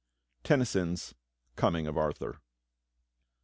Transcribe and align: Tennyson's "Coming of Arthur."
Tennyson's 0.43 1.13
"Coming 1.55 1.85
of 1.85 1.95
Arthur." 1.95 2.39